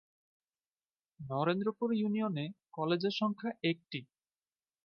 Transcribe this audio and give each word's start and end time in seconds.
Narendrapur 1.19 1.89
union 1.93 2.35
এ 2.37 2.45
কলেজের 2.73 3.13
সংখ্যা 3.13 3.51
একটি। 3.63 3.99